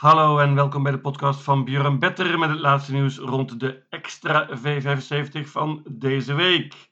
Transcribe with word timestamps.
Hallo 0.00 0.38
en 0.38 0.54
welkom 0.54 0.82
bij 0.82 0.92
de 0.92 1.00
podcast 1.00 1.42
van 1.42 1.64
Björn 1.64 1.98
Better 1.98 2.38
met 2.38 2.50
het 2.50 2.58
laatste 2.58 2.92
nieuws 2.92 3.18
rond 3.18 3.60
de 3.60 3.82
extra 3.88 4.48
V75 4.58 5.40
van 5.42 5.84
deze 5.90 6.34
week. 6.34 6.90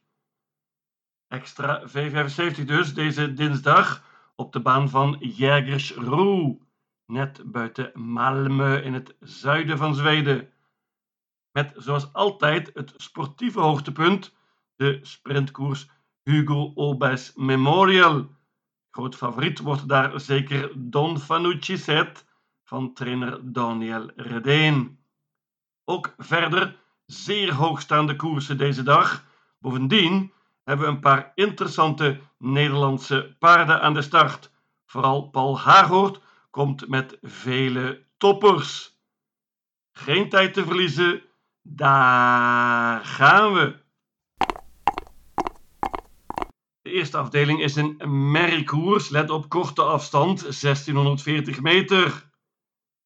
Extra 1.28 1.88
V75 1.88 2.64
dus, 2.64 2.94
deze 2.94 3.32
dinsdag 3.32 4.04
op 4.36 4.52
de 4.52 4.60
baan 4.60 4.88
van 4.88 5.16
Jägersro, 5.20 6.58
net 7.06 7.42
buiten 7.44 7.92
Malmö 7.94 8.82
in 8.82 8.94
het 8.94 9.16
zuiden 9.20 9.78
van 9.78 9.94
Zweden. 9.94 10.52
Met 11.52 11.72
zoals 11.76 12.12
altijd 12.12 12.70
het 12.74 12.94
sportieve 12.96 13.60
hoogtepunt, 13.60 14.34
de 14.76 14.98
sprintkoers 15.02 15.90
Hugo 16.22 16.72
Obes 16.74 17.32
Memorial. 17.34 18.30
Groot 18.90 19.16
favoriet 19.16 19.58
wordt 19.58 19.88
daar 19.88 20.20
zeker 20.20 20.72
Don 20.76 21.18
Fanucci 21.18 21.76
Zet 21.76 22.26
van 22.68 22.92
trainer 22.92 23.52
Daniel 23.52 24.10
Redeen. 24.16 24.98
Ook 25.84 26.14
verder 26.18 26.76
zeer 27.06 27.54
hoogstaande 27.54 28.16
koersen 28.16 28.58
deze 28.58 28.82
dag. 28.82 29.24
Bovendien 29.58 30.32
hebben 30.64 30.86
we 30.86 30.92
een 30.92 31.00
paar 31.00 31.32
interessante 31.34 32.20
Nederlandse 32.38 33.36
paarden 33.38 33.80
aan 33.80 33.94
de 33.94 34.02
start. 34.02 34.50
Vooral 34.86 35.28
Paul 35.28 35.58
Haaghoort 35.58 36.20
komt 36.50 36.88
met 36.88 37.18
vele 37.22 38.04
toppers. 38.16 38.96
Geen 39.92 40.28
tijd 40.28 40.54
te 40.54 40.64
verliezen, 40.64 41.22
daar 41.62 43.04
gaan 43.04 43.52
we. 43.52 43.76
De 46.82 46.90
eerste 46.90 47.16
afdeling 47.16 47.60
is 47.60 47.76
een 47.76 47.96
merriekoers. 48.30 49.08
Let 49.08 49.30
op 49.30 49.48
korte 49.48 49.82
afstand, 49.82 50.40
1640 50.40 51.60
meter. 51.60 52.27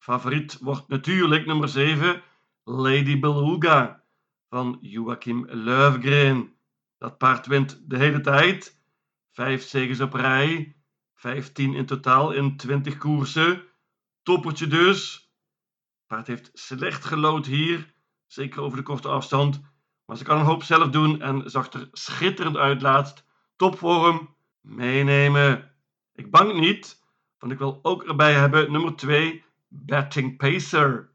Favoriet 0.02 0.58
wordt 0.58 0.88
natuurlijk 0.88 1.46
nummer 1.46 1.68
7, 1.68 2.22
Lady 2.64 3.18
Beluga 3.18 4.02
van 4.48 4.78
Joachim 4.80 5.46
Löfgren. 5.48 6.56
Dat 6.98 7.18
paard 7.18 7.46
wint 7.46 7.82
de 7.86 7.96
hele 7.96 8.20
tijd. 8.20 8.80
Vijf 9.30 9.62
zegens 9.62 10.00
op 10.00 10.12
rij, 10.12 10.76
15 11.14 11.74
in 11.74 11.86
totaal 11.86 12.32
in 12.32 12.56
20 12.56 12.98
koersen. 12.98 13.62
Toppertje 14.22 14.66
dus. 14.66 15.30
Paard 16.06 16.26
heeft 16.26 16.50
slecht 16.52 17.04
gelood 17.04 17.46
hier, 17.46 17.94
zeker 18.26 18.62
over 18.62 18.76
de 18.76 18.84
korte 18.84 19.08
afstand. 19.08 19.60
Maar 20.04 20.16
ze 20.16 20.24
kan 20.24 20.38
een 20.38 20.44
hoop 20.44 20.62
zelf 20.62 20.90
doen 20.90 21.20
en 21.20 21.50
zag 21.50 21.72
er 21.72 21.88
schitterend 21.92 22.56
uit 22.56 22.82
laatst. 22.82 23.24
Topvorm, 23.56 24.36
meenemen. 24.60 25.70
Ik 26.12 26.30
bang 26.30 26.60
niet, 26.60 27.02
want 27.38 27.52
ik 27.52 27.58
wil 27.58 27.78
ook 27.82 28.04
erbij 28.04 28.32
hebben 28.32 28.72
nummer 28.72 28.96
2, 28.96 29.44
Batting 29.74 30.36
Pacer. 30.36 31.10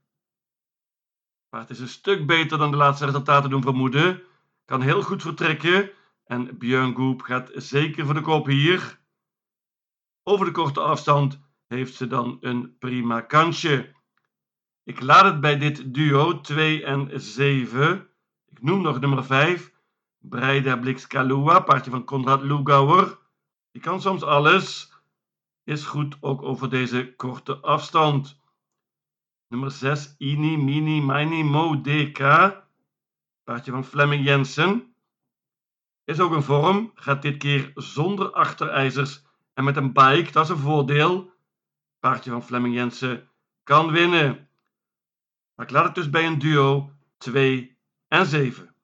Maar 1.49 1.61
het 1.61 1.69
is 1.69 1.79
een 1.79 1.87
stuk 1.87 2.25
beter 2.27 2.57
dan 2.57 2.71
de 2.71 2.77
laatste 2.77 3.05
resultaten 3.05 3.49
doen 3.49 3.61
vermoeden. 3.61 4.23
Kan 4.65 4.81
heel 4.81 5.01
goed 5.01 5.21
vertrekken. 5.21 5.91
En 6.25 6.57
Björn 6.57 6.95
Goop 6.95 7.21
gaat 7.21 7.51
zeker 7.53 8.05
voor 8.05 8.13
de 8.13 8.21
kop 8.21 8.45
hier. 8.45 8.99
Over 10.23 10.45
de 10.45 10.51
korte 10.51 10.79
afstand 10.79 11.39
heeft 11.67 11.95
ze 11.95 12.07
dan 12.07 12.37
een 12.41 12.77
prima 12.79 13.21
kansje. 13.21 13.95
Ik 14.83 15.01
laat 15.01 15.25
het 15.25 15.41
bij 15.41 15.57
dit 15.57 15.93
duo 15.93 16.41
2 16.41 16.83
en 16.83 17.21
7. 17.21 18.09
Ik 18.45 18.61
noem 18.61 18.81
nog 18.81 18.99
nummer 18.99 19.25
5. 19.25 19.73
Breida 20.19 20.77
Blixkalua, 20.77 21.59
paardje 21.59 21.91
van 21.91 22.03
Konrad 22.03 22.41
Lugauer. 22.41 23.19
Die 23.71 23.81
kan 23.81 24.01
soms 24.01 24.23
alles. 24.23 24.93
Is 25.63 25.85
goed 25.85 26.17
ook 26.19 26.41
over 26.41 26.69
deze 26.69 27.13
korte 27.15 27.57
afstand. 27.57 28.39
Nummer 29.49 29.71
6, 29.71 30.15
Ini, 30.19 30.57
Mini, 30.57 31.01
Mini, 31.01 31.43
Mo, 31.43 31.81
DK. 31.81 32.19
Paardje 33.43 33.71
van 33.71 33.85
Fleming 33.85 34.23
Jensen. 34.25 34.95
Is 36.03 36.19
ook 36.19 36.31
een 36.31 36.43
vorm. 36.43 36.91
Gaat 36.95 37.21
dit 37.21 37.37
keer 37.37 37.71
zonder 37.75 38.31
achterijzers 38.31 39.23
en 39.53 39.63
met 39.63 39.77
een 39.77 39.93
bike. 39.93 40.31
Dat 40.31 40.43
is 40.43 40.49
een 40.49 40.57
voordeel. 40.57 41.31
Paardje 41.99 42.31
van 42.31 42.43
Fleming 42.43 42.75
Jensen 42.75 43.29
kan 43.63 43.91
winnen. 43.91 44.49
Maar 45.55 45.65
ik 45.65 45.71
laat 45.71 45.85
het 45.85 45.95
dus 45.95 46.09
bij 46.09 46.25
een 46.25 46.39
duo 46.39 46.91
2 47.17 47.77
en 48.07 48.25
7. 48.25 48.75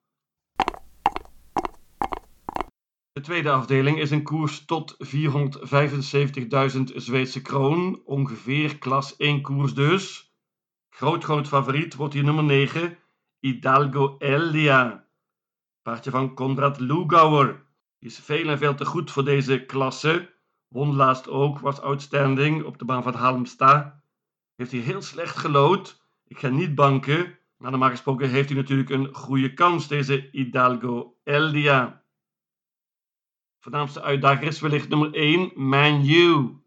De 3.12 3.22
tweede 3.22 3.52
afdeling 3.52 4.00
is 4.00 4.12
een 4.12 4.24
koers 4.24 4.66
tot 4.66 4.98
475.000 5.00 6.84
Zweedse 6.96 7.42
kroon. 7.42 8.02
Ongeveer 8.06 8.78
klas 8.78 9.16
1 9.16 9.42
koers 9.42 9.74
dus. 9.74 10.23
Groot, 10.96 11.24
groot 11.24 11.48
favoriet 11.48 11.96
wordt 11.96 12.14
hier 12.14 12.24
nummer 12.24 12.44
9, 12.44 12.98
Hidalgo 13.40 14.16
Elia. 14.20 15.08
Paardje 15.82 16.12
van 16.12 16.34
Konrad 16.34 16.80
Lugauer. 16.80 17.66
Is 18.00 18.20
veel 18.20 18.50
en 18.50 18.58
veel 18.58 18.76
te 18.76 18.86
goed 18.86 19.12
voor 19.12 19.26
deze 19.26 19.66
klasse. 19.66 20.34
Won 20.68 20.96
laatst 20.96 21.30
ook, 21.30 21.60
was 21.60 21.82
outstanding 21.82 22.64
op 22.64 22.78
de 22.78 22.86
baan 22.86 23.04
van 23.04 23.14
Halmstad. 23.14 23.94
Heeft 24.56 24.72
hij 24.72 24.80
heel 24.80 25.02
slecht 25.02 25.38
gelood. 25.38 26.02
Ik 26.28 26.40
ga 26.40 26.48
niet 26.48 26.76
banken. 26.76 27.38
Maar 27.58 27.72
normaal 27.72 27.90
gesproken 27.90 28.30
heeft 28.30 28.50
hij 28.50 28.58
natuurlijk 28.58 28.90
een 28.90 29.16
goede 29.16 29.54
kans, 29.54 29.88
deze 29.88 30.30
Hidalgo 30.32 31.18
Elia. 31.24 32.04
Voornaamste 33.60 34.02
uitdager 34.02 34.48
is 34.48 34.60
wellicht 34.60 34.90
nummer 34.90 35.14
1, 35.14 35.52
Manu. 35.56 36.58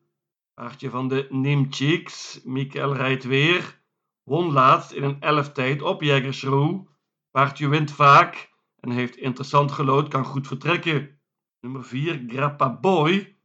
Paardje 0.55 0.91
van 0.91 1.09
de 1.09 1.27
Nimchiks. 1.31 2.41
Mikael 2.45 2.95
rijdt 2.95 3.25
weer. 3.25 3.85
Won 4.27 4.53
laatst 4.53 4.93
in 4.93 5.03
een 5.03 5.21
elftijd 5.21 5.83
op 5.83 6.03
Jägersro. 6.03 6.89
Paardje 7.31 7.69
wint 7.69 7.91
vaak 7.91 8.53
en 8.81 8.91
heeft 8.91 9.17
interessant 9.17 9.73
gelood, 9.73 10.09
kan 10.09 10.25
goed 10.25 10.47
vertrekken. 10.47 11.19
Nummer 11.61 11.85
4, 11.85 12.25
Grappa 12.27 12.79
Boy. 12.81 13.37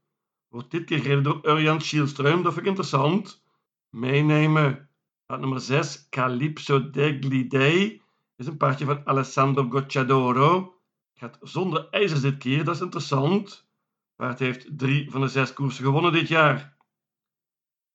Wordt 0.47 0.71
dit 0.71 0.85
keer 0.85 0.99
gereden 0.99 1.23
door 1.23 1.39
Urjan 1.43 1.81
Schielström, 1.81 2.41
dat 2.41 2.53
vind 2.53 2.57
ik 2.57 2.65
interessant. 2.65 3.43
Meenemen. 3.89 4.89
Paard 5.25 5.39
nummer 5.39 5.59
6, 5.59 6.09
Calypso 6.09 6.89
degli 6.89 7.47
Dei. 7.47 8.01
Is 8.35 8.47
een 8.47 8.57
paardje 8.57 8.85
van 8.85 9.07
Alessandro 9.07 9.69
Gocciadoro. 9.69 10.75
Gaat 11.13 11.37
zonder 11.41 11.87
ijzers 11.89 12.21
dit 12.21 12.37
keer, 12.37 12.63
dat 12.63 12.75
is 12.75 12.81
interessant. 12.81 13.67
Paard 14.15 14.39
heeft 14.39 14.77
drie 14.77 15.11
van 15.11 15.21
de 15.21 15.27
zes 15.27 15.53
koersen 15.53 15.83
gewonnen 15.83 16.11
dit 16.11 16.27
jaar. 16.27 16.77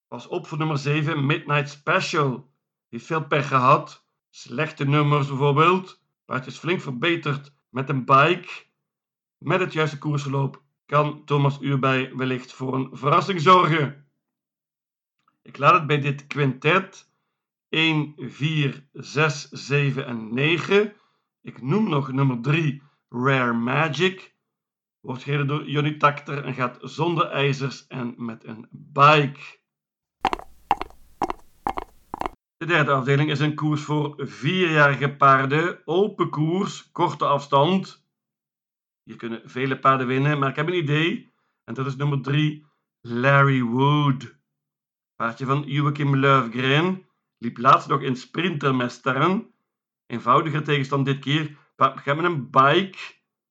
Pas 0.08 0.26
op 0.26 0.46
voor 0.46 0.58
nummer 0.58 0.78
7, 0.78 1.26
Midnight 1.26 1.70
Special 1.70 2.54
heeft 2.96 3.08
veel 3.08 3.26
pech 3.26 3.48
gehad. 3.48 4.06
Slechte 4.30 4.84
nummers 4.84 5.28
bijvoorbeeld. 5.28 6.02
Maar 6.26 6.36
het 6.36 6.46
is 6.46 6.58
flink 6.58 6.80
verbeterd 6.80 7.52
met 7.68 7.88
een 7.88 8.04
bike. 8.04 8.64
Met 9.38 9.60
het 9.60 9.72
juiste 9.72 9.98
koersverloop 9.98 10.62
kan 10.86 11.24
Thomas 11.24 11.60
Uurbij 11.60 12.14
wellicht 12.14 12.52
voor 12.52 12.74
een 12.74 12.88
verrassing 12.92 13.40
zorgen. 13.40 14.06
Ik 15.42 15.58
laat 15.58 15.74
het 15.74 15.86
bij 15.86 16.00
dit 16.00 16.26
quintet 16.26 17.10
1, 17.68 18.14
4, 18.16 18.88
6, 18.92 19.48
7 19.48 20.06
en 20.06 20.34
9. 20.34 20.94
Ik 21.42 21.62
noem 21.62 21.88
nog 21.88 22.12
nummer 22.12 22.40
3 22.40 22.82
Rare 23.08 23.52
Magic. 23.52 24.34
Wordt 25.00 25.22
gereden 25.22 25.46
door 25.46 25.68
Johnny 25.68 25.96
Takter 25.96 26.44
en 26.44 26.54
gaat 26.54 26.78
zonder 26.80 27.26
ijzers 27.26 27.86
en 27.86 28.14
met 28.16 28.44
een 28.44 28.66
bike. 28.70 29.58
De 32.66 32.72
derde 32.72 32.92
afdeling 32.92 33.30
is 33.30 33.40
een 33.40 33.54
koers 33.54 33.82
voor 33.82 34.14
vierjarige 34.16 35.16
paarden. 35.16 35.78
Open 35.84 36.30
koers, 36.30 36.90
korte 36.92 37.24
afstand. 37.26 38.06
Hier 39.02 39.16
kunnen 39.16 39.42
vele 39.44 39.78
paarden 39.78 40.06
winnen, 40.06 40.38
maar 40.38 40.48
ik 40.48 40.56
heb 40.56 40.66
een 40.66 40.76
idee. 40.76 41.32
En 41.64 41.74
dat 41.74 41.86
is 41.86 41.96
nummer 41.96 42.20
3, 42.20 42.66
Larry 43.00 43.62
Wood. 43.62 44.36
Paardje 45.16 45.44
van 45.46 45.62
Joachim 45.66 46.16
Löfgren. 46.16 47.06
Liep 47.38 47.58
laatst 47.58 47.88
nog 47.88 48.02
in 48.02 48.16
sprintermesteren. 48.16 49.54
Eenvoudiger 50.06 50.64
tegenstand 50.64 51.04
dit 51.04 51.18
keer. 51.18 51.56
Paard 51.76 52.04
met 52.04 52.24
een 52.24 52.50
bike. 52.50 52.98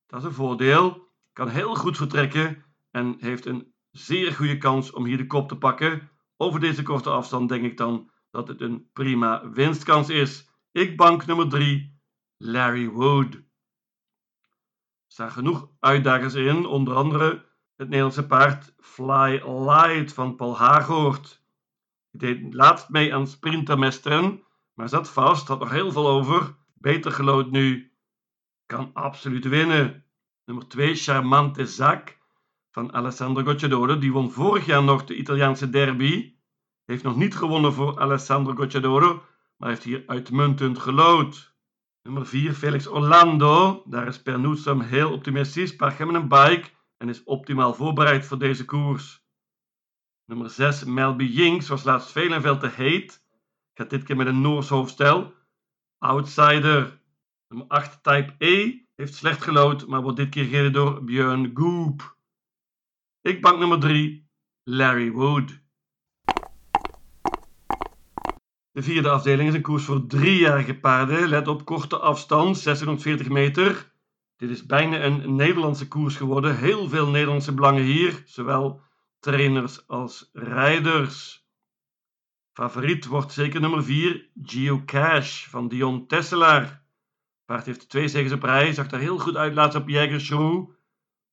Dat 0.08 0.20
is 0.20 0.26
een 0.26 0.34
voordeel. 0.34 1.08
Kan 1.34 1.48
heel 1.48 1.76
goed 1.76 1.98
vertrekken. 1.98 2.64
En 2.92 3.16
heeft 3.20 3.46
een 3.46 3.74
zeer 3.92 4.34
goede 4.34 4.58
kans 4.58 4.92
om 4.92 5.06
hier 5.06 5.18
de 5.18 5.28
kop 5.28 5.48
te 5.48 5.58
pakken. 5.58 6.10
Over 6.38 6.60
deze 6.60 6.84
korte 6.84 7.10
afstand 7.10 7.50
denk 7.50 7.64
ik 7.64 7.78
dan 7.78 8.14
dat 8.36 8.48
het 8.48 8.62
een 8.62 8.90
prima 8.94 9.50
winstkans 9.50 10.10
is. 10.10 10.50
Ik 10.72 10.98
bank 10.98 11.26
nummer 11.26 11.50
3, 11.50 12.00
Larry 12.38 12.90
Wood. 12.90 13.34
Er 13.34 13.44
staan 15.08 15.32
genoeg 15.32 15.70
uitdagers 15.80 16.34
in, 16.34 16.66
onder 16.66 16.96
andere 16.96 17.46
het 17.76 17.88
Nederlandse 17.88 18.28
paard 18.28 18.74
Fly 18.80 19.42
Light 19.46 20.14
van 20.14 20.36
Paul 20.36 20.58
Hagoort. 20.58 21.44
Die 22.12 22.20
deed 22.20 22.54
laatst 22.54 22.90
mee 22.90 23.14
aan 23.14 23.28
sprintermesteren, 23.28 24.44
maar 24.74 24.90
zat 24.90 25.10
vast, 25.10 25.48
had 25.48 25.60
nog 25.60 25.70
heel 25.70 25.92
veel 25.92 26.08
over. 26.08 26.56
Beter 26.74 27.12
gelood 27.12 27.52
nu, 27.52 27.92
kan 28.66 28.94
absoluut 28.94 29.48
winnen. 29.48 30.06
Nummer 30.46 30.68
2, 30.68 30.96
Charmante 30.96 31.66
Zac 31.66 32.18
van 32.72 32.94
Alessandro 32.94 33.44
Gocciadoro. 33.44 33.98
Die 33.98 34.12
won 34.12 34.32
vorig 34.32 34.66
jaar 34.66 34.84
nog 34.84 35.06
de 35.06 35.16
Italiaanse 35.16 35.70
derby 35.70 36.35
Heeft 36.86 37.04
nog 37.04 37.16
niet 37.16 37.36
gewonnen 37.36 37.74
voor 37.74 38.00
Alessandro 38.00 38.56
Gocciadoro, 38.56 39.24
maar 39.58 39.70
heeft 39.70 39.84
hier 39.84 40.04
uitmuntend 40.08 40.80
gelood. 40.80 41.56
Nummer 42.02 42.28
4, 42.28 42.54
Felix 42.54 42.88
Orlando. 42.88 43.84
Daar 43.86 44.08
is 44.08 44.22
Pernoetsam 44.22 44.82
heel 44.82 45.12
optimistisch. 45.12 45.76
Paard 45.76 46.00
met 46.00 46.16
een 46.16 46.28
bike 46.28 46.70
en 46.98 47.10
is 47.10 47.24
optimaal 47.24 47.74
voorbereid 47.74 48.26
voor 48.26 48.40
deze 48.40 48.66
koers. 48.66 49.24
Nummer 50.26 50.50
6, 50.50 50.84
Melby 50.84 51.24
Jinks, 51.24 51.68
was 51.68 51.84
laatst 51.84 52.12
veel 52.12 52.32
en 52.32 52.42
veel 52.42 52.58
te 52.58 52.68
heet. 52.68 53.24
Gaat 53.74 53.90
dit 53.90 54.04
keer 54.04 54.16
met 54.16 54.28
een 54.28 54.42
Noors 54.42 54.70
hoofdstel. 54.70 55.34
Outsider. 55.98 57.02
Nummer 57.48 57.68
8, 57.68 58.04
Type 58.04 58.36
E, 58.38 58.80
heeft 58.96 59.14
slecht 59.14 59.42
gelood, 59.42 59.88
maar 59.88 60.02
wordt 60.02 60.18
dit 60.18 60.30
keer 60.30 60.46
gereden 60.46 60.74
door 60.74 61.04
Björn 61.04 61.52
Goop. 61.54 62.18
Ik 63.22 63.42
bank 63.42 63.60
nummer 63.60 63.80
3, 63.80 64.30
Larry 64.64 65.12
Wood. 65.12 65.65
De 68.76 68.84
vierde 68.84 69.10
afdeling 69.10 69.50
is 69.50 69.56
een 69.56 69.62
koers 69.62 69.84
voor 69.84 70.08
driejarige 70.08 70.80
paarden. 70.80 71.28
Let 71.28 71.48
op 71.48 71.66
korte 71.66 71.98
afstand, 71.98 72.58
640 72.58 73.30
meter. 73.30 73.92
Dit 74.38 74.50
is 74.50 74.66
bijna 74.66 75.04
een 75.04 75.36
Nederlandse 75.36 75.88
koers 75.88 76.16
geworden. 76.16 76.58
Heel 76.58 76.90
veel 76.90 77.08
Nederlandse 77.08 77.54
belangen 77.54 77.84
hier, 77.84 78.24
zowel 78.26 78.82
trainers 79.20 79.88
als 79.88 80.30
rijders. 80.34 81.48
Favoriet 82.54 83.06
wordt 83.06 83.32
zeker 83.32 83.62
nummer 83.62 83.84
4, 83.84 84.30
Geocache 84.44 85.50
van 85.50 85.68
Dion 85.68 86.08
Tesselaar. 86.08 86.86
Paard 87.46 87.66
heeft 87.66 87.90
twee 87.90 88.08
zegens 88.08 88.34
op 88.34 88.44
rij, 88.44 88.74
zag 88.74 88.92
er 88.92 89.00
heel 89.00 89.18
goed 89.20 89.36
uit 89.36 89.54
laatst 89.54 89.78
op 89.78 89.90
Jägershoe. 89.90 90.70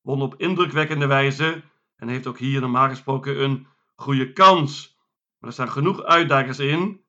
Won 0.01 0.23
op 0.23 0.35
indrukwekkende 0.37 1.07
wijze 1.07 1.63
en 1.97 2.09
heeft 2.09 2.27
ook 2.27 2.39
hier 2.39 2.61
normaal 2.61 2.89
gesproken 2.89 3.43
een 3.43 3.67
goede 3.95 4.33
kans. 4.33 4.99
Maar 5.39 5.49
er 5.49 5.55
staan 5.55 5.71
genoeg 5.71 6.03
uitdagers 6.03 6.59
in. 6.59 7.02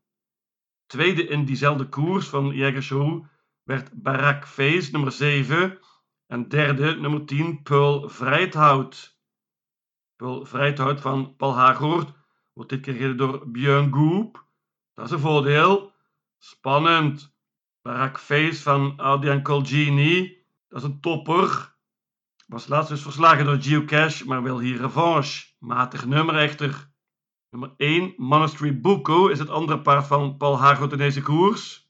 Tweede 0.85 1.27
in 1.27 1.45
diezelfde 1.45 1.89
koers 1.89 2.27
van 2.27 2.53
Jägershoe 2.53 3.27
werd 3.63 3.89
Barak 3.93 4.47
Fees, 4.47 4.91
nummer 4.91 5.11
7. 5.11 5.79
En 6.27 6.49
derde, 6.49 6.95
nummer 6.95 7.25
10, 7.25 7.61
Pearl 7.61 8.09
Vrijthout. 8.09 9.17
Pearl 10.15 10.45
Vrijthout 10.45 11.01
van 11.01 11.35
Paul 11.35 11.55
Hagoort 11.55 12.13
wordt 12.53 12.69
dit 12.69 12.81
keer 12.81 12.93
gereden 12.93 13.17
door 13.17 13.51
Björn 13.51 13.93
Goop. 13.93 14.45
Dat 14.93 15.05
is 15.05 15.11
een 15.11 15.19
voordeel. 15.19 15.93
Spannend. 16.37 17.35
Barak 17.81 18.19
Fees 18.19 18.61
van 18.61 18.97
Adrian 18.97 19.41
Colgini. 19.41 20.37
Dat 20.67 20.81
is 20.81 20.87
een 20.87 20.99
topper. 21.01 21.75
Was 22.47 22.67
laatst 22.67 22.89
dus 22.89 23.01
verslagen 23.01 23.45
door 23.45 23.61
Geocache, 23.61 24.25
maar 24.25 24.43
wil 24.43 24.59
hier 24.59 24.77
revanche. 24.77 25.45
Matig 25.59 26.05
nummer 26.05 26.35
echter. 26.35 26.92
Nummer 27.53 27.73
1, 27.77 28.13
Monastery 28.17 28.79
Buko, 28.79 29.27
is 29.27 29.39
het 29.39 29.49
andere 29.49 29.81
paard 29.81 30.07
van 30.07 30.37
Paul 30.37 30.57
Hagoort 30.57 30.91
in 30.91 30.97
deze 30.97 31.21
koers. 31.21 31.89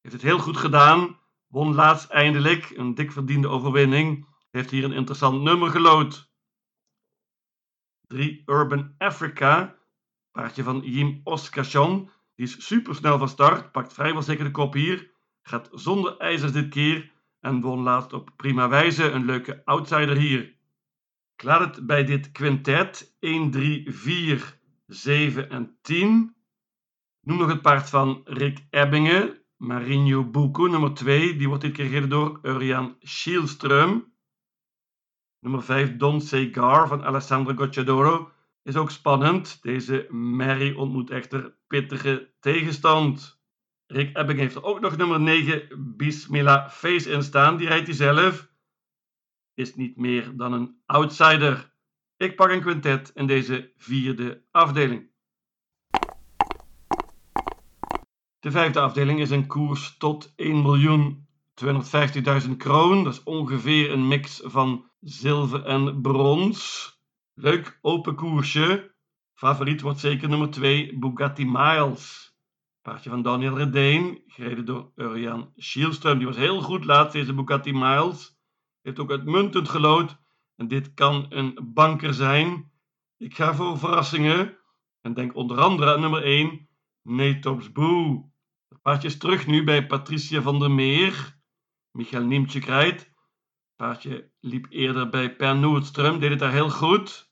Heeft 0.00 0.14
het 0.14 0.24
heel 0.24 0.38
goed 0.38 0.56
gedaan. 0.56 1.18
Won 1.46 1.74
laatst 1.74 2.10
eindelijk. 2.10 2.70
Een 2.70 2.94
dik 2.94 3.12
verdiende 3.12 3.48
overwinning. 3.48 4.26
Heeft 4.50 4.70
hier 4.70 4.84
een 4.84 4.92
interessant 4.92 5.42
nummer 5.42 5.70
gelood. 5.70 6.30
3, 8.06 8.42
Urban 8.46 8.94
Africa. 8.98 9.78
Paardje 10.30 10.62
van 10.62 10.80
Jim 10.80 11.20
Oskachon. 11.24 12.10
Die 12.34 12.46
is 12.46 12.66
supersnel 12.66 13.18
van 13.18 13.28
start. 13.28 13.72
Pakt 13.72 13.92
vrijwel 13.92 14.22
zeker 14.22 14.44
de 14.44 14.50
kop 14.50 14.72
hier. 14.72 15.10
Gaat 15.42 15.68
zonder 15.72 16.16
ijzers 16.16 16.52
dit 16.52 16.68
keer. 16.68 17.12
En 17.40 17.60
won 17.60 17.82
laatst 17.82 18.12
op 18.12 18.30
prima 18.36 18.68
wijze. 18.68 19.10
Een 19.10 19.24
leuke 19.24 19.64
outsider 19.64 20.16
hier. 20.16 20.42
Ik 21.34 21.42
laat 21.42 21.76
het 21.76 21.86
bij 21.86 22.04
dit 22.04 22.30
quintet. 22.30 23.16
1, 23.20 23.50
3, 23.50 23.92
4, 23.92 24.60
7 24.92 25.50
en 25.50 25.78
10. 25.82 26.36
Noem 27.20 27.38
nog 27.38 27.48
het 27.48 27.62
paard 27.62 27.90
van 27.90 28.20
Rick 28.24 28.66
Ebbingen. 28.70 29.40
Marinho 29.56 30.24
Bucco, 30.24 30.66
nummer 30.66 30.94
2. 30.94 31.36
Die 31.36 31.48
wordt 31.48 31.62
dit 31.62 31.72
keer 31.72 32.08
door 32.08 32.38
Urian 32.42 32.96
Schielström. 33.00 34.04
Nummer 35.38 35.62
5, 35.62 35.96
Don 35.96 36.20
Segar 36.20 36.88
van 36.88 37.04
Alessandro 37.04 37.54
Gocciadoro. 37.54 38.32
Is 38.62 38.76
ook 38.76 38.90
spannend. 38.90 39.62
Deze 39.62 40.06
Mary 40.10 40.74
ontmoet 40.74 41.10
echter 41.10 41.56
pittige 41.66 42.34
tegenstand. 42.40 43.40
Rick 43.86 44.16
Ebbing 44.16 44.38
heeft 44.38 44.54
er 44.54 44.64
ook 44.64 44.80
nog 44.80 44.96
nummer 44.96 45.20
9, 45.20 45.94
Bismillah 45.96 46.70
Face 46.70 47.10
in 47.10 47.22
staan. 47.22 47.56
Die 47.56 47.68
rijdt 47.68 47.86
hij 47.86 47.96
zelf. 47.96 48.50
Is 49.54 49.74
niet 49.74 49.96
meer 49.96 50.36
dan 50.36 50.52
een 50.52 50.82
outsider. 50.86 51.71
Ik 52.22 52.36
pak 52.36 52.50
een 52.50 52.60
quintet 52.60 53.10
in 53.14 53.26
deze 53.26 53.72
vierde 53.76 54.42
afdeling. 54.50 55.10
De 58.40 58.50
vijfde 58.50 58.80
afdeling 58.80 59.20
is 59.20 59.30
een 59.30 59.46
koers 59.46 59.96
tot 59.96 60.32
1.250.000 62.46 62.56
kroon. 62.56 63.04
Dat 63.04 63.12
is 63.12 63.22
ongeveer 63.22 63.90
een 63.92 64.08
mix 64.08 64.40
van 64.44 64.90
zilver 65.00 65.64
en 65.64 66.00
brons. 66.00 66.90
Leuk 67.34 67.78
open 67.80 68.14
koersje. 68.14 68.94
Favoriet 69.34 69.80
wordt 69.80 70.00
zeker 70.00 70.28
nummer 70.28 70.50
2 70.50 70.98
Bugatti 70.98 71.46
Miles. 71.46 72.34
Paardje 72.82 73.10
van 73.10 73.22
Daniel 73.22 73.56
Redeen, 73.56 74.22
gereden 74.26 74.64
door 74.64 74.92
Urian 74.96 75.52
Schielström. 75.56 76.18
Die 76.18 76.26
was 76.26 76.36
heel 76.36 76.60
goed 76.60 76.84
laatst, 76.84 77.12
deze 77.12 77.34
Bugatti 77.34 77.72
Miles. 77.72 78.40
Heeft 78.82 78.98
ook 78.98 79.10
uitmuntend 79.10 79.68
gelood. 79.68 80.21
En 80.56 80.68
dit 80.68 80.94
kan 80.94 81.26
een 81.28 81.58
banker 81.62 82.14
zijn. 82.14 82.70
Ik 83.16 83.34
ga 83.34 83.54
voor 83.54 83.78
verrassingen. 83.78 84.58
En 85.00 85.14
denk 85.14 85.34
onder 85.34 85.60
andere 85.60 85.94
aan 85.94 86.00
nummer 86.00 86.22
1, 86.22 86.68
Netops 87.02 87.72
Boo. 87.72 88.30
Het 88.68 88.82
paardje 88.82 89.08
is 89.08 89.18
terug 89.18 89.46
nu 89.46 89.64
bij 89.64 89.86
Patricia 89.86 90.42
van 90.42 90.58
der 90.58 90.70
Meer. 90.70 91.40
Michael 91.90 92.24
Niemtje 92.24 92.60
rijdt. 92.60 93.00
Het 93.00 93.76
paardje 93.76 94.30
liep 94.40 94.66
eerder 94.70 95.08
bij 95.08 95.36
Per 95.36 95.56
Noordström, 95.56 96.18
deed 96.18 96.30
het 96.30 96.38
daar 96.38 96.52
heel 96.52 96.70
goed. 96.70 97.30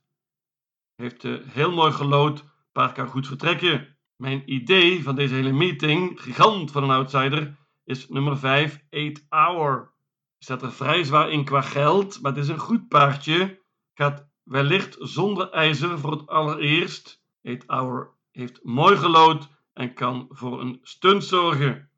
Heeft 0.94 1.24
uh, 1.24 1.46
heel 1.46 1.72
mooi 1.72 1.92
gelood. 1.92 2.44
Paard 2.72 2.92
kan 2.92 3.08
goed 3.08 3.26
vertrekken. 3.26 3.98
Mijn 4.16 4.52
idee 4.52 5.02
van 5.02 5.14
deze 5.14 5.34
hele 5.34 5.52
meeting, 5.52 6.20
gigant 6.20 6.70
van 6.70 6.82
een 6.82 6.90
outsider, 6.90 7.56
is 7.84 8.08
nummer 8.08 8.38
5, 8.38 8.84
8 8.90 9.26
Hour. 9.28 9.92
Staat 10.42 10.62
er 10.62 10.72
vrij 10.72 11.04
zwaar 11.04 11.30
in 11.30 11.44
qua 11.44 11.60
geld, 11.60 12.20
maar 12.20 12.32
het 12.32 12.42
is 12.42 12.48
een 12.48 12.58
goed 12.58 12.88
paardje. 12.88 13.62
Gaat 13.94 14.28
wellicht 14.42 14.96
zonder 15.00 15.50
ijzer 15.50 15.98
voor 15.98 16.10
het 16.10 16.26
allereerst. 16.26 17.24
8 17.42 17.64
Hour 17.66 18.14
heeft 18.30 18.64
mooi 18.64 18.96
gelood 18.96 19.48
en 19.72 19.94
kan 19.94 20.26
voor 20.30 20.60
een 20.60 20.78
stunt 20.82 21.24
zorgen. 21.24 21.90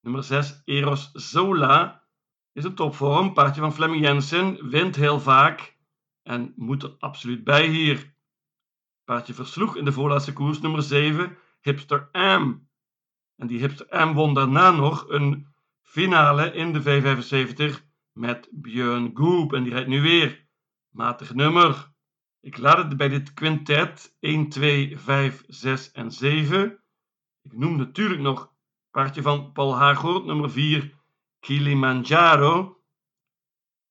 Nummer 0.00 0.22
6, 0.22 0.62
Eros 0.64 1.10
Zola, 1.12 2.04
is 2.52 2.64
een 2.64 2.74
topvorm. 2.74 3.32
Paardje 3.32 3.60
van 3.60 3.74
Flemming 3.74 4.04
Jensen, 4.04 4.68
wint 4.68 4.96
heel 4.96 5.20
vaak 5.20 5.76
en 6.22 6.52
moet 6.56 6.82
er 6.82 6.94
absoluut 6.98 7.44
bij 7.44 7.66
hier. 7.66 8.14
Paardje 9.04 9.34
versloeg 9.34 9.76
in 9.76 9.84
de 9.84 9.92
voorlaatste 9.92 10.32
koers 10.32 10.60
nummer 10.60 10.82
7, 10.82 11.38
Hipster 11.60 12.08
M. 12.12 12.54
En 13.36 13.46
die 13.46 13.58
Hipster 13.58 14.06
M 14.06 14.12
won 14.12 14.34
daarna 14.34 14.70
nog 14.70 15.08
een 15.08 15.54
finale 15.86 16.52
in 16.52 16.72
de 16.72 16.82
V75 16.82 17.84
met 18.12 18.48
Björn 18.52 19.10
Goop. 19.14 19.52
En 19.52 19.62
die 19.62 19.72
rijdt 19.72 19.88
nu 19.88 20.00
weer. 20.00 20.46
Matig 20.88 21.34
nummer. 21.34 21.94
Ik 22.40 22.58
laat 22.58 22.78
het 22.78 22.96
bij 22.96 23.08
dit 23.08 23.34
quintet 23.34 24.16
1, 24.20 24.48
2, 24.48 24.98
5, 24.98 25.44
6 25.46 25.90
en 25.92 26.10
7. 26.10 26.82
Ik 27.42 27.52
noem 27.52 27.76
natuurlijk 27.76 28.20
nog 28.20 28.52
paardje 28.90 29.22
van 29.22 29.52
Paul 29.52 29.76
Hagoort, 29.76 30.24
nummer 30.24 30.50
4, 30.50 30.94
Kilimanjaro. 31.40 32.82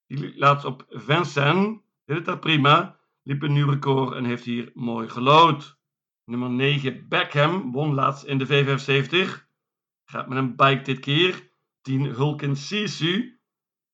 Die 0.08 0.38
laat 0.38 0.66
op 0.66 0.86
Vincent. 0.90 1.82
Dit 2.06 2.28
is 2.28 2.40
prima. 2.40 3.00
Liep 3.24 3.42
een 3.42 3.54
nieuw 3.54 3.70
record 3.70 4.16
en 4.16 4.26
heeft 4.26 4.44
hier 4.44 4.72
mooi 4.74 5.10
gelood. 5.10 5.78
Nummer 6.24 6.50
9, 6.50 7.08
Beckham, 7.08 7.72
won 7.72 7.94
laatst 7.94 8.24
in 8.24 8.38
de 8.38 8.48
V75. 8.48 9.46
Gaat 10.06 10.28
met 10.28 10.38
een 10.38 10.56
bike 10.56 10.82
dit 10.82 11.00
keer. 11.00 11.52
10, 11.86 12.06
Hulken 12.06 12.56
Sisu. 12.56 13.40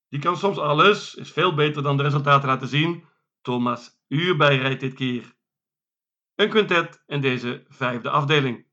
Die 0.08 0.20
kan 0.20 0.36
soms 0.36 0.58
alles, 0.58 1.14
is 1.14 1.30
veel 1.30 1.54
beter 1.54 1.82
dan 1.82 1.96
de 1.96 2.02
resultaten 2.02 2.48
laten 2.48 2.68
zien. 2.68 3.04
Thomas 3.42 4.00
Uurbij 4.08 4.56
rijdt 4.58 4.80
dit 4.80 4.94
keer. 4.94 5.34
Een 6.34 6.48
quintet 6.48 7.02
in 7.06 7.20
deze 7.20 7.64
vijfde 7.68 8.10
afdeling. 8.10 8.66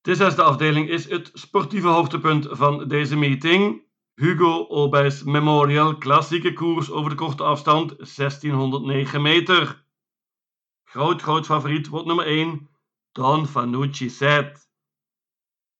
De 0.00 0.14
zesde 0.14 0.42
afdeling 0.42 0.88
is 0.88 1.08
het 1.08 1.30
sportieve 1.32 1.88
hoogtepunt 1.88 2.46
van 2.50 2.88
deze 2.88 3.16
meeting. 3.16 3.82
Hugo 4.14 4.66
Obijs 4.68 5.22
Memorial, 5.22 5.98
klassieke 5.98 6.52
koers 6.52 6.90
over 6.90 7.10
de 7.10 7.16
korte 7.16 7.42
afstand, 7.42 7.88
1609 7.96 9.22
meter. 9.22 9.84
Groot, 10.84 11.22
groot 11.22 11.46
favoriet 11.46 11.88
wordt 11.88 12.06
nummer 12.06 12.26
1, 12.26 12.68
Don 13.12 13.46
Fanucci 13.46 14.10
Set. 14.10 14.69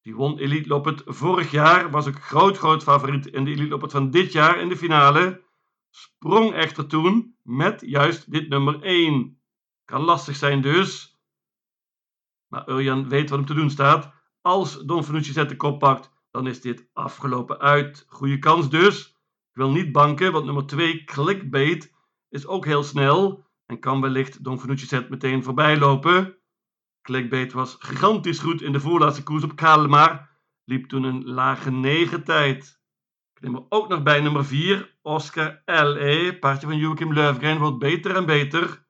Die 0.03 0.15
won 0.15 0.39
Elite 0.39 0.69
Loppet 0.69 1.03
vorig 1.07 1.51
jaar, 1.51 1.91
was 1.91 2.07
ook 2.07 2.23
groot, 2.23 2.59
groot 2.59 2.83
favoriet 2.83 3.27
in 3.27 3.45
de 3.45 3.51
Elite 3.51 3.69
Loppet 3.69 3.93
van 3.93 4.11
dit 4.11 4.33
jaar 4.33 4.61
in 4.61 4.69
de 4.69 4.77
finale. 4.77 5.43
Sprong 5.91 6.53
echter 6.53 6.87
toen 6.87 7.37
met 7.43 7.81
juist 7.87 8.31
dit 8.31 8.49
nummer 8.49 8.83
1. 8.83 9.41
Kan 9.85 10.03
lastig 10.03 10.37
zijn 10.37 10.61
dus. 10.61 11.19
Maar 12.47 12.69
Urjan 12.69 13.09
weet 13.09 13.29
wat 13.31 13.39
hem 13.39 13.47
te 13.47 13.55
doen 13.55 13.71
staat. 13.71 14.13
Als 14.41 14.79
Don 14.79 15.05
Fanucci 15.05 15.33
zet 15.33 15.49
de 15.49 15.57
kop 15.57 15.79
pakt, 15.79 16.11
dan 16.31 16.47
is 16.47 16.61
dit 16.61 16.89
afgelopen 16.93 17.59
uit. 17.59 18.05
Goede 18.09 18.39
kans 18.39 18.71
dus. 18.71 19.09
Ik 19.51 19.57
wil 19.57 19.71
niet 19.71 19.93
banken, 19.93 20.33
want 20.33 20.45
nummer 20.45 20.67
2, 20.67 21.05
clickbait, 21.05 21.95
is 22.29 22.47
ook 22.47 22.65
heel 22.65 22.83
snel 22.83 23.45
en 23.67 23.79
kan 23.79 24.01
wellicht 24.01 24.45
Don 24.45 24.61
Fanucci 24.61 24.87
zet 24.87 25.09
meteen 25.09 25.43
voorbij 25.43 25.79
lopen. 25.79 26.40
Clickbait 27.03 27.53
was 27.53 27.77
gigantisch 27.79 28.39
goed 28.39 28.63
in 28.63 28.73
de 28.73 28.81
voorlaatste 28.81 29.23
koers 29.23 29.45
op 29.45 29.57
Kalmar, 29.57 30.31
liep 30.65 30.89
toen 30.89 31.03
een 31.03 31.25
lage 31.25 31.71
9 31.71 32.25
tijd. 32.25 32.81
Er 33.41 33.65
ook 33.69 33.89
nog 33.89 34.03
bij 34.03 34.21
nummer 34.21 34.45
4, 34.45 34.99
Oscar 35.03 35.63
L.E., 35.65 36.39
paardje 36.39 36.67
van 36.67 36.77
Joachim 36.77 37.13
Löfgren, 37.13 37.59
wordt 37.59 37.79
beter 37.79 38.17
en 38.17 38.27
beter. 38.27 38.87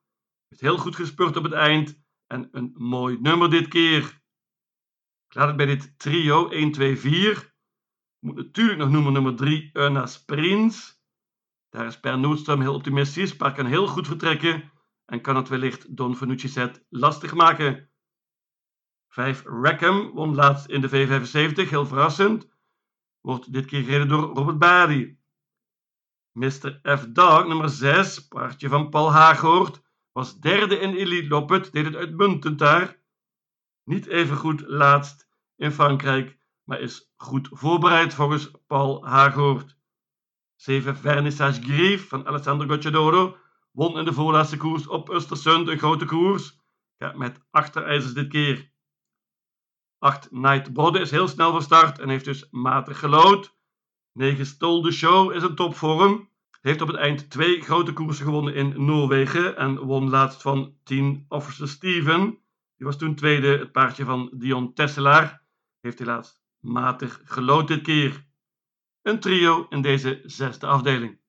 Heeft 0.49 0.61
heel 0.61 0.79
goed 0.79 0.97
gespeurd 0.97 1.37
op 1.37 1.43
het 1.43 1.53
eind 1.53 2.03
en 2.27 2.49
een 2.53 2.75
mooi 2.75 3.19
nummer 3.21 3.51
dit 3.51 3.69
keer. 3.69 4.03
Ik 5.29 5.35
laat 5.35 5.47
het 5.47 5.57
bij 5.57 5.67
dit 5.67 5.99
trio 5.99 6.49
1, 6.49 6.73
2, 6.73 6.97
4. 6.99 7.55
Moet 8.19 8.37
natuurlijk 8.37 8.79
nog 8.79 8.91
noemen 8.91 9.13
nummer 9.13 9.37
3, 9.37 9.71
Ernas 9.73 10.25
Prins. 10.25 11.03
Daar 11.69 11.87
is 11.87 12.01
Per 12.01 12.19
Noordstrom 12.19 12.61
heel 12.61 12.75
optimistisch, 12.75 13.37
maar 13.37 13.55
kan 13.55 13.67
heel 13.67 13.87
goed 13.87 14.07
vertrekken 14.07 14.73
en 15.05 15.21
kan 15.21 15.37
het 15.37 15.49
wellicht 15.49 15.97
Don 15.97 16.17
Fanucci 16.17 16.49
set 16.49 16.87
lastig 16.89 17.35
maken. 17.35 17.90
5 19.11 19.43
Rackham 19.45 20.11
won 20.15 20.35
laatst 20.35 20.67
in 20.67 20.81
de 20.81 20.89
V75, 20.89 21.69
heel 21.69 21.87
verrassend. 21.87 22.49
Wordt 23.21 23.53
dit 23.53 23.67
keer 23.67 23.83
gereden 23.83 24.09
door 24.09 24.35
Robert 24.35 24.59
Badi. 24.59 25.19
Mr. 26.33 26.81
F. 26.99 27.07
Dog, 27.09 27.47
nummer 27.47 27.69
6, 27.69 28.29
paardje 28.29 28.69
van 28.69 28.89
Paul 28.89 29.13
Haaghoort, 29.13 29.83
was 30.13 30.41
derde 30.41 30.79
in 30.79 30.95
Elite 30.95 31.29
Loppet, 31.29 31.73
deed 31.73 31.85
het 31.85 31.95
uitmuntend 31.95 32.59
daar. 32.59 32.99
Niet 33.85 34.07
even 34.07 34.37
goed 34.37 34.63
laatst 34.67 35.29
in 35.57 35.73
Frankrijk, 35.73 36.39
maar 36.65 36.81
is 36.81 37.13
goed 37.17 37.49
voorbereid 37.53 38.15
volgens 38.15 38.51
Paul 38.67 39.07
Haaghoort. 39.07 39.77
7 40.57 40.97
Vernissage 40.97 41.63
Grief 41.63 42.09
van 42.09 42.27
Alessandro 42.27 42.69
Gocciadoro 42.69 43.37
won 43.71 43.99
in 43.99 44.05
de 44.05 44.13
voorlaatste 44.13 44.57
koers 44.57 44.87
op 44.87 45.09
Östersund 45.09 45.69
een 45.69 45.79
grote 45.79 46.05
koers. 46.05 46.59
Ja, 46.97 47.13
met 47.17 47.41
achterijzers 47.51 48.13
dit 48.13 48.29
keer. 48.29 48.70
8 50.01 50.31
Night 50.31 50.73
Bode 50.73 51.01
is 51.01 51.11
heel 51.11 51.29
snel 51.29 51.51
van 51.51 51.63
start 51.63 51.99
en 51.99 52.09
heeft 52.09 52.25
dus 52.25 52.49
matig 52.51 52.99
gelood. 52.99 53.57
9 54.13 54.47
Stole 54.47 54.83
the 54.83 54.91
Show 54.91 55.33
is 55.33 55.43
een 55.43 55.55
topvorm. 55.55 56.29
Heeft 56.61 56.81
op 56.81 56.89
het 56.89 56.97
eind 56.97 57.31
twee 57.31 57.61
grote 57.61 57.93
koersen 57.93 58.25
gewonnen 58.25 58.55
in 58.55 58.85
Noorwegen 58.85 59.57
en 59.57 59.79
won 59.79 60.11
laatst 60.11 60.43
van 60.43 60.77
10 60.85 61.25
Officer 61.29 61.69
Steven. 61.69 62.39
Die 62.77 62.87
was 62.87 62.99
toen 62.99 63.15
tweede, 63.15 63.59
het 63.59 63.73
paardje 63.73 64.05
van 64.05 64.31
Dion 64.35 64.73
Tesselaar. 64.75 65.43
Heeft 65.81 65.99
helaas 65.99 66.43
matig 66.61 67.21
gelood 67.25 67.69
dit 67.69 67.83
keer. 67.83 68.27
Een 69.03 69.21
trio 69.21 69.67
in 69.69 69.83
deze 69.83 70.21
zesde 70.25 70.67
afdeling. 70.67 71.20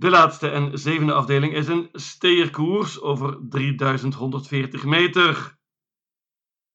De 0.00 0.10
laatste 0.10 0.48
en 0.50 0.78
zevende 0.78 1.12
afdeling 1.12 1.54
is 1.54 1.68
een 1.68 1.88
steerkoers 1.92 3.00
over 3.00 3.38
3140 3.48 4.84
meter. 4.84 5.58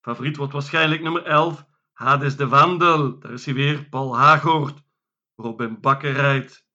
Favoriet 0.02 0.38
wordt 0.38 0.54
waarschijnlijk 0.54 1.02
nummer 1.02 1.24
11, 1.24 1.66
Hades 1.92 2.36
de 2.36 2.48
Wandel. 2.48 3.20
Daar 3.20 3.32
is 3.32 3.46
hij 3.46 3.54
weer, 3.54 3.90
Paul 3.90 4.18
Hagoort. 4.18 4.84
Robin 5.36 5.80
Bakker 5.82 6.12
rijdt. 6.12 6.68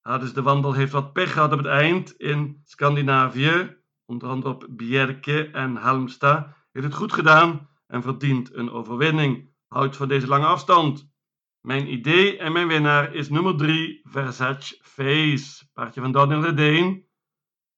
Hades 0.00 0.32
de 0.32 0.42
Wandel 0.42 0.72
heeft 0.72 0.92
wat 0.92 1.12
pech 1.12 1.32
gehad 1.32 1.52
op 1.52 1.58
het 1.58 1.66
eind 1.66 2.12
in 2.16 2.60
Scandinavië. 2.64 3.76
Onder 4.04 4.28
andere 4.28 4.54
op 4.54 4.66
Bjerke 4.70 5.50
en 5.50 5.76
Halmstad. 5.76 6.46
Heeft 6.72 6.86
het 6.86 6.94
goed 6.94 7.12
gedaan 7.12 7.68
en 7.86 8.02
verdient 8.02 8.54
een 8.54 8.70
overwinning. 8.70 9.54
Houdt 9.66 9.96
van 9.96 10.08
deze 10.08 10.26
lange 10.26 10.46
afstand. 10.46 11.10
Mijn 11.60 11.92
idee 11.92 12.38
en 12.38 12.52
mijn 12.52 12.68
winnaar 12.68 13.14
is 13.14 13.28
nummer 13.28 13.56
3, 13.56 14.00
Versace 14.02 14.78
Face. 14.82 15.68
Paardje 15.72 16.00
van 16.00 16.12
Daniel 16.12 16.42
Redeen. 16.42 17.06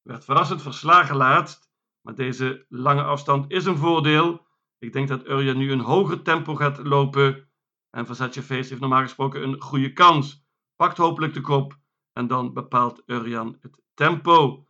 Werd 0.03 0.25
verrassend 0.25 0.63
verslagen 0.63 1.17
laatst, 1.17 1.71
maar 2.01 2.15
deze 2.15 2.67
lange 2.69 3.03
afstand 3.03 3.51
is 3.51 3.65
een 3.65 3.77
voordeel. 3.77 4.47
Ik 4.79 4.93
denk 4.93 5.09
dat 5.09 5.29
Urja 5.29 5.53
nu 5.53 5.73
een 5.73 5.81
hoger 5.81 6.23
tempo 6.23 6.55
gaat 6.55 6.79
lopen. 6.79 7.49
En 7.91 8.07
Versace 8.07 8.43
Face 8.43 8.69
heeft 8.69 8.81
normaal 8.81 9.03
gesproken 9.03 9.43
een 9.43 9.61
goede 9.61 9.93
kans. 9.93 10.45
Pakt 10.77 10.97
hopelijk 10.97 11.35
de 11.35 11.41
kop 11.41 11.79
en 12.13 12.27
dan 12.27 12.53
bepaalt 12.53 13.03
Urjan 13.07 13.57
het 13.61 13.81
tempo. 13.95 14.67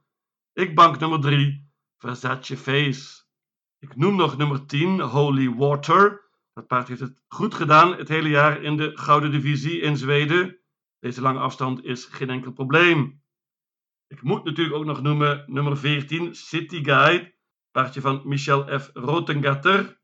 Ik 0.52 0.74
bank 0.74 0.98
nummer 0.98 1.20
3, 1.20 1.70
Versace 1.98 2.56
Face. 2.56 3.22
Ik 3.78 3.96
noem 3.96 4.16
nog 4.16 4.36
nummer 4.36 4.66
10, 4.66 5.00
Holy 5.00 5.54
Water. 5.54 6.29
Dat 6.60 6.68
paard 6.68 6.88
heeft 6.88 7.00
het 7.00 7.22
goed 7.28 7.54
gedaan 7.54 7.96
het 7.96 8.08
hele 8.08 8.28
jaar 8.28 8.62
in 8.62 8.76
de 8.76 8.96
Gouden 8.96 9.30
Divisie 9.30 9.80
in 9.80 9.96
Zweden. 9.96 10.58
Deze 10.98 11.20
lange 11.20 11.38
afstand 11.38 11.84
is 11.84 12.04
geen 12.04 12.30
enkel 12.30 12.52
probleem. 12.52 13.22
Ik 14.06 14.22
moet 14.22 14.44
natuurlijk 14.44 14.76
ook 14.76 14.84
nog 14.84 15.02
noemen 15.02 15.44
nummer 15.46 15.76
14, 15.76 16.34
City 16.34 16.84
Guide. 16.84 17.34
Paardje 17.70 18.00
van 18.00 18.22
Michel 18.24 18.80
F. 18.80 18.90
Rotengatter. 18.92 20.00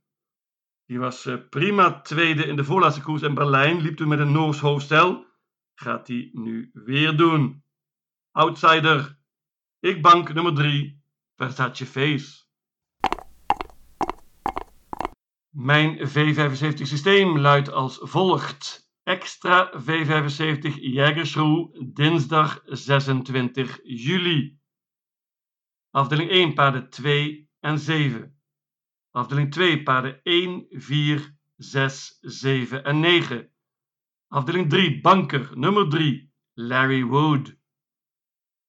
Die 0.86 0.98
was 0.98 1.26
eh, 1.26 1.36
prima 1.50 2.00
tweede 2.00 2.46
in 2.46 2.56
de 2.56 2.64
voorlaatste 2.64 3.02
koers 3.02 3.22
in 3.22 3.34
Berlijn. 3.34 3.80
Liep 3.80 3.96
toen 3.96 4.08
met 4.08 4.18
een 4.18 4.32
Noors 4.32 4.60
hoofdstel. 4.60 5.26
Gaat 5.74 6.08
hij 6.08 6.30
nu 6.32 6.70
weer 6.72 7.16
doen. 7.16 7.64
Outsider. 8.30 9.18
Ik 9.80 10.02
bank 10.02 10.34
nummer 10.34 10.54
3, 10.54 11.02
Versace 11.34 11.86
Face. 11.86 12.45
Mijn 15.58 15.98
V75 16.08 16.82
systeem 16.82 17.38
luidt 17.38 17.70
als 17.72 17.98
volgt. 18.02 18.90
Extra 19.02 19.72
V75 19.80 20.80
Jägersroe, 20.80 21.90
dinsdag 21.94 22.62
26 22.64 23.80
juli. 23.82 24.58
Afdeling 25.90 26.30
1 26.30 26.54
paarden 26.54 26.90
2 26.90 27.48
en 27.60 27.78
7. 27.78 28.38
Afdeling 29.10 29.52
2 29.52 29.82
paarden 29.82 30.20
1, 30.22 30.66
4, 30.70 31.36
6, 31.56 32.18
7 32.20 32.84
en 32.84 33.00
9. 33.00 33.50
Afdeling 34.28 34.70
3 34.70 35.00
banker 35.00 35.50
nummer 35.54 35.88
3 35.88 36.32
Larry 36.54 37.04
Wood. 37.04 37.56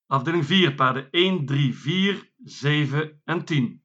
Afdeling 0.06 0.44
4 0.44 0.74
paarden 0.74 1.10
1, 1.10 1.46
3, 1.46 1.74
4, 1.74 2.32
7 2.44 3.20
en 3.24 3.44
10. 3.44 3.82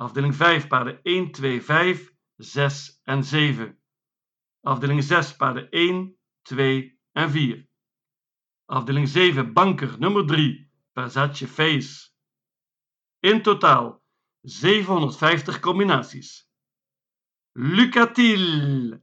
Afdeling 0.00 0.34
5 0.34 0.68
paarden 0.68 1.00
1, 1.02 1.32
2, 1.32 1.60
5, 1.60 2.14
6 2.36 3.00
en 3.04 3.24
7. 3.24 3.78
Afdeling 4.60 5.02
6 5.02 5.36
paarden 5.36 5.70
1, 5.70 6.16
2 6.42 6.98
en 7.12 7.30
4. 7.30 7.66
Afdeling 8.66 9.08
7 9.08 9.52
banker 9.52 9.98
nummer 9.98 10.26
3 10.26 10.70
Versace 10.92 11.48
Face. 11.48 12.10
In 13.20 13.42
totaal 13.42 14.02
750 14.42 15.58
combinaties. 15.60 16.48
Lucatil. 17.52 19.02